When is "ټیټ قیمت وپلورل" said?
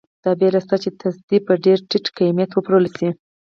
1.89-2.87